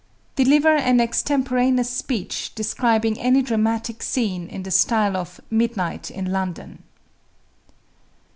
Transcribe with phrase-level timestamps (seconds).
[0.35, 6.81] Deliver an extemporaneous speech describing any dramatic scene in the style of "Midnight in London."